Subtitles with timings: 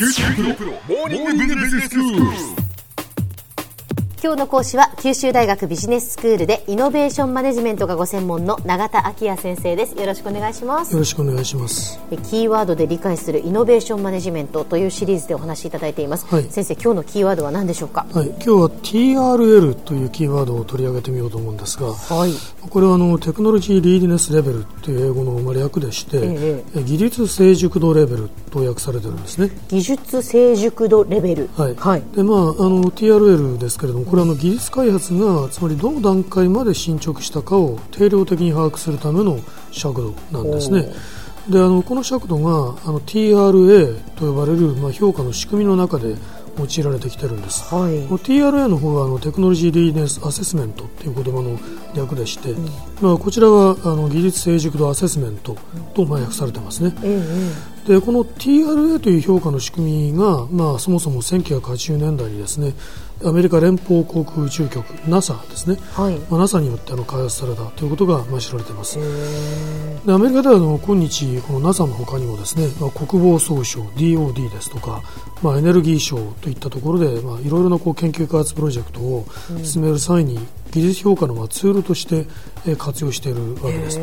[0.00, 2.59] 九州大学モーニングビジネススクール。
[4.22, 9.96] 今日の講師は九州大学ビジネススクールでイノベーションマネジメントがご専門の永田昭也先生です。
[9.96, 10.92] よろしくお願いします。
[10.92, 11.98] よろしくお願いします。
[12.28, 18.04] キーワードで理解するイノベーションマネジメントというシリーズでお話しいただいています、はい、先生今日のキーワードは何でしょうか？
[18.12, 18.26] はい。
[18.26, 22.34] 今日は TRL というキーワードを取り上げてみようと思うんですが、はい、
[22.68, 29.50] これはあの Technology Readiness Level という英語の略でして、ええ、技術成熟度レベルと訳されてるんですね。
[29.68, 31.48] 技術成熟度レベル。
[31.56, 39.38] はい、はい、でまああの TRL ですけれどもこれはあの技術開発がつまりどの段階まで進捗したかを定量的に把握するための
[39.70, 40.92] 尺度なんですね。
[41.48, 46.16] であのこの尺度があの TRA と呼ばれる、まあ、評価の仕組みの中で
[46.58, 51.58] 用いられてきてるんです、はい、TRA の方はあのテクノロジーリーデンスアセスメントという言葉の
[51.94, 52.68] 略でして、うん、
[53.00, 55.56] まあ、こちらはあの技術成熟度アセスメント
[55.94, 62.74] とまあ訳されてますね、うんでこの TRA という評価の仕組みが、まあ、そもそも1980年代にですね
[63.24, 66.16] アメリカ連邦航空宇宙局 NASA ですね、はい。
[66.30, 68.98] まあ、NASA によってあの開発されたということが、まあ、知られています。
[70.06, 75.02] でアメリカではあの今日この NASA の他にもですね、まあ、国防総省 DOD ですとか、
[75.42, 79.26] まあ、エネルギー省といったところで、まあ、いろいろなこう研究開発プロジェクトを
[79.62, 80.38] 進める際に、
[80.70, 82.26] 技術評価のまあツールとして
[82.76, 83.98] 活用しているわけです。
[83.98, 84.02] で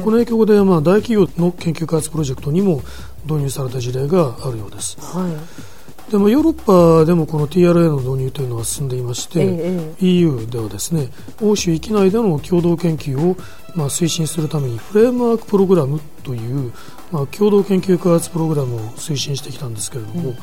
[0.00, 2.82] この影響でまあ大企業の研究開発プロジェクトにも
[3.24, 4.96] 導入された事例があるようです。
[5.00, 5.71] はい
[6.12, 11.08] でもヨーロッパでもこの TRA の導入というのは進んでいまして、ええ、EU ではですね
[11.40, 13.34] 欧州域内での共同研究を
[13.74, 16.70] まあ推進するためにフレームワークプログラムという
[17.10, 20.34] まあ共同研究開発プログラムを推進してきたんですけれども、うんうん、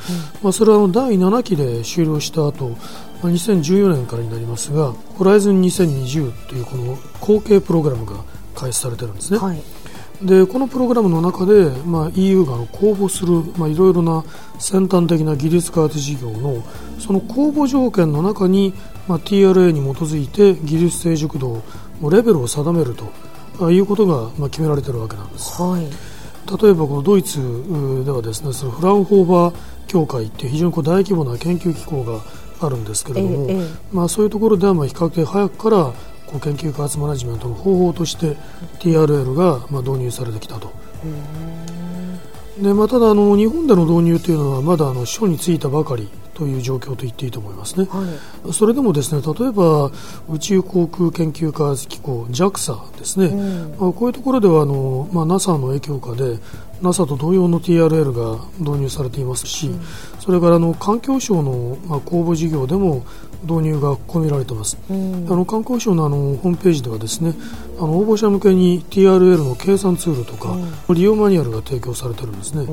[0.41, 8.23] まあそれはあの第7期で終了した後、まあ2014年からになりますがホライズン2020というこの後継プログラムが
[8.55, 9.37] 開始されてるんですね。
[9.37, 9.61] はい
[10.21, 14.23] でこのプログラムの中で、まあ、EU が公募する、まあ、いろいろな
[14.59, 16.63] 先端的な技術開発事業の
[16.99, 18.73] その公募条件の中に、
[19.07, 21.63] まあ、TRA に基づいて技術成熟度
[22.01, 22.95] のレベルを定める
[23.59, 27.39] ということが、まあ、決められているわけなんです、はい、例えばこのドイツ
[28.03, 29.55] ではですねそのフランホーバー
[29.87, 32.21] 協会っていう非常にこう大規模な研究機構が
[32.61, 35.93] あるんですけれども、ええ、まあ、そういうところではまあ比較的早くから
[36.29, 38.37] こう研究開発マネジメントの方法として
[38.79, 40.71] TRL がまあ導入されてきたと。
[42.61, 46.09] でまあ、ただあの日本での導入というのはまだあの初についたばかり
[46.39, 48.01] という状況と言っていいと思いますね、は
[48.49, 49.91] い、それでもですね例えば
[50.29, 56.39] 宇宙航空研究開発機構 JAXA ですね、うん、まあ、こういうところではあの、まあ、NASA の影響下で
[56.81, 59.81] NASA と同様の TRL が導入されていますし、うん、
[60.29, 63.03] それからあの環境省の、まあ、公募事業でも
[63.41, 67.33] 導入が込められています、うん、あの観光省のあのホームページではですね
[67.79, 70.55] あの応募者向けに TRL の計算ツールとか、
[70.87, 72.63] うん、利用マニュアルが提供されているんですね、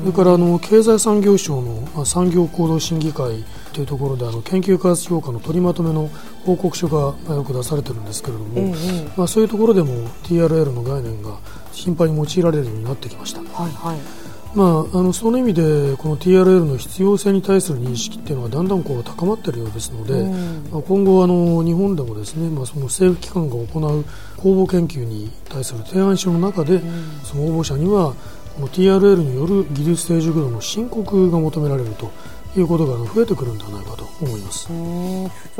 [0.00, 6.10] それからあの経済産業省の、まあ、産業行動審議会というところであの研究開発評価の取りまとめの
[6.44, 8.72] 報告書が、まあ、よく出されているんですけれども、うん
[9.16, 11.38] まあ、そういうところでも TRL の概念が
[11.70, 13.40] 頻繁に用いられるようになってきました。
[13.40, 14.21] はいはい
[14.54, 20.24] まあ、あのその意味でこの TRL の必要性に対する認識っていうのはだんだんこう高まっているようですので、
[20.70, 24.04] まあ、今後あの日本でもですね、まあ、その政府機関が行う
[24.36, 26.80] 公募研究に対する提案書の中で、
[27.24, 28.14] その応募者には
[28.54, 32.10] この TRL による技術成熟度の申告が求められると
[32.56, 34.66] いうことが増えてくるんではないかと思います。
[34.66, 34.72] そ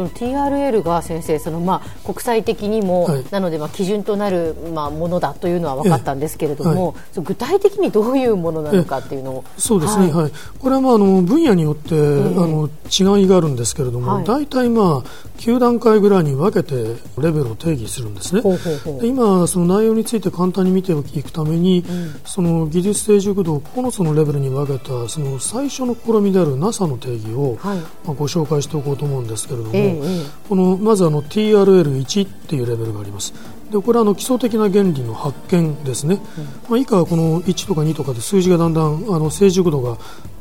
[0.03, 9.45] の TRL が先生その、まあ、国際的にも、はい、なので、まあ、基準となる、まあ、ものだというのは分かったんですけれども、はい、具体的にどういうものなのかっていうのを。
[9.57, 18.43] そうですね、はい、これは、まあ、あの分野によって、あの違いがあるんですけれども、大体、まあ、9段階ぐらいに分けてレベルを定義するんですね。
[18.43, 19.05] ほうほうほう。
[19.07, 33.35] 今、その内容について簡単に見ていくために、うん、その技術成熟度を9つのレベルに分けたその最初の試みである NASA の定義を、はい、まあ、ご紹介しておこうと思うんですけれども、えー、このまずあの TRL1 っていうレベルがあります。
[33.73, 39.97] でこれはあの基礎的な原理の発見ですね、うん、まあ、以下はこの1とか2とかで数字がだんだんあの成熟度が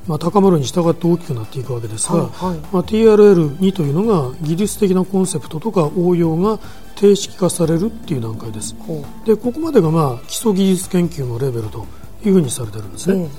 [0.07, 6.59] まあ、高まるに従って大きくなっていくわけですが、はいはい、まあ、TRL2 というのが技術的なコンセプトとか応用が
[6.95, 8.75] 定式化されるっていう段階です。
[9.25, 11.85] でここまでがまあ基礎技術研究のレベルと
[12.25, 13.29] いうふうにされてるんですね。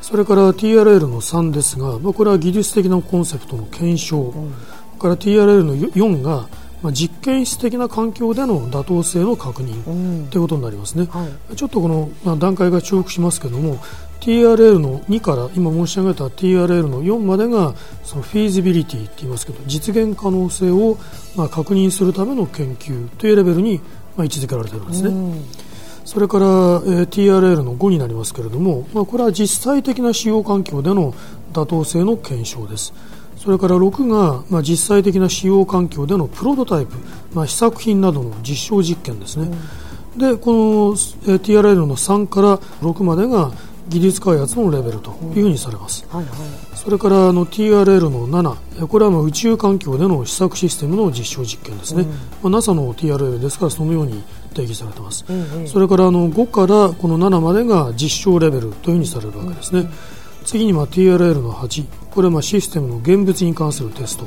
[0.00, 4.52] それから TRL の3ですが、まあ、これは技術的なコンセプトの検証、うん、
[4.98, 6.48] から TRL の4が
[6.82, 13.78] まあ、実験室的な環境での妥当性の確認ということになりますね、はい、ちょっとこの、まあ、段階が重複しますけれども
[14.20, 17.74] TRL の2から今申し上げた TRL の4までが
[18.04, 20.98] そのフィーズビリティって言いますけど実現可能性を
[21.36, 23.80] まあ確認するための研究というレベルに
[24.16, 25.70] まあ位置づけられているんですね。
[26.04, 31.14] それから、えー、TRL の5になりますけれども、まあ、これは実際的な使用環境での
[31.52, 32.92] 妥当性の検証です。
[33.36, 36.96] それから6が、まあ、実際的な使用環境でのプロトタイプ、
[37.32, 39.50] まあ、試作品などの実証実験ですね。
[40.14, 40.58] うん、でこの、
[41.32, 43.52] えー、TRL の3から6までが
[43.90, 46.36] 技術開発のレベルというふうにされます、うんはいはい、
[46.76, 54.22] それからあの TRL の7これはまあ宇宙環境での試作システムの実証実験ですね、うん、まあ、NASA の TRL ですからそのように
[54.54, 59.86] 定義されています、うんうん、それからあの5からこの7までが実証レベルというふうにされるわけですね、うん。
[59.86, 59.92] うん、
[60.44, 64.26] 次にまあ TRL の8これはまあシステムの現物に関するテスト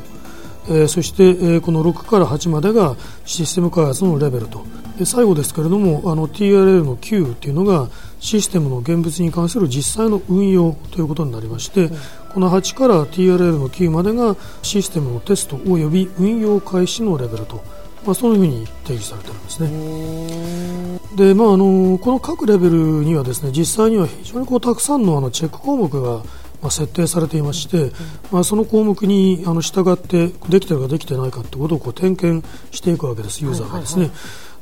[0.68, 2.96] えー、そして、えー、この6から8までが
[3.26, 4.66] システム開発のレベルと。
[4.98, 7.90] で最後ですけれどもあの TRL の9というのが
[8.20, 11.98] システムの現物に関する実際の運用ということになりまして、うん、
[12.34, 17.64] この8から TRL の9までがシステムのテスト及び運用開始のレベルと、
[18.06, 21.00] まあ、そういうふうに定義されているんですね。
[21.16, 26.24] でまあ、あのこの各レベルにはですね実際には非常にこうたくさんのあのチェック項目が
[26.64, 27.92] まあ、設定されていまして、
[28.32, 34.10] まあ、その項目にあの従ってできてるかできてないかということをこう点検していくわけです、ユーザーがですね。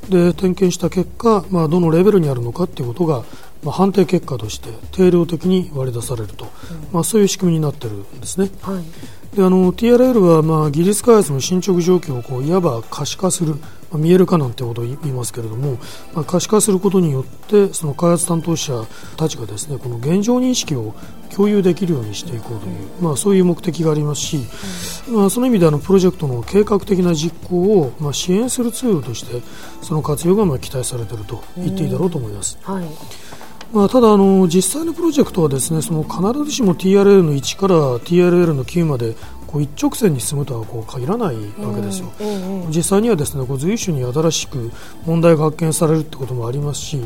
[0.08, 3.22] で点検した結果、まあ、どのレベルにあるのかということが、
[3.62, 6.48] まあ、判定結果として定量的に割り出されると、
[6.92, 8.50] まあ、そういう仕組みになっているんですね。
[8.62, 9.36] はい。
[9.36, 13.60] であの TRL は、まあ、技術開発の進捗状況をこういわば可視化する、まあ、
[13.98, 15.78] 見える化なんてことを言いますけれども、
[16.14, 18.84] まあ、可視化することによってその開発担当者
[19.16, 20.94] たちがですねこの現状認識を
[21.34, 24.38] 共有できるようにしていこうという、まあ、そういう目的がありますし、
[25.10, 29.40] まあ、その意味であのプロジェクトの計画的な実行を、まあ、支援するツールとして
[29.82, 32.58] その活用がまあ期待されていると言っていいだろうと思います。
[32.62, 32.84] はい
[33.72, 39.16] まあ、ただあの、実際のプロジェクトはですねその必ずしも TRL の1から TRL の9まで
[39.52, 44.72] こう一直線に進むとはこう限らないわけですよ、うんうん、実際にはですねこう随所に新しく
[45.04, 46.98] 問題が発見されるってこともありますし、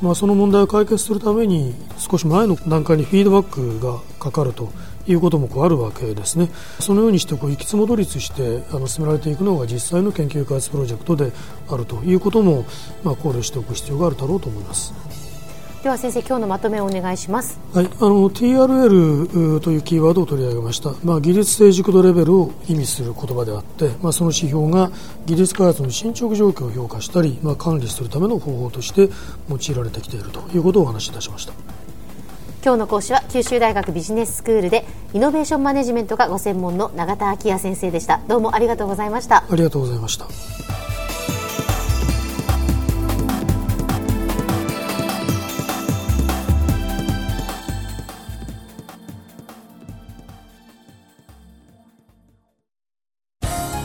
[0.00, 4.70] まあ、その問題を解決するために少し前の段階にフィードバックがかかると
[5.06, 6.48] いうこともこうあるわけですね。
[6.78, 11.32] そのようにしてこう行きつ戻りつしてあの進められていくのが実際の研究開発プロジェクトで
[11.68, 12.64] あるということも、
[13.02, 15.19] まあ、考慮しておく必要があるだろうと思います。
[15.82, 17.58] では先生今日のまとめをお願いします。
[17.72, 20.92] はい、あの TRL というキーワードを取り上げました。
[21.02, 24.90] まあ技術成熟度レベルを意味する言葉であって、まあその指標が
[25.24, 29.08] 技術開発の進捗状況を評価したり、まあ管理するための方法として
[29.48, 31.54] 用いられてきているということをお話しいたしました。
[32.62, 34.84] 今日の講師は九州大学ビジネススクールで
[35.14, 38.20] イノベーションマネジメントがご専門の永田昭也先生でした。
[38.28, 39.44] どうもありがとうございました。
[39.48, 40.26] ありがとうございました。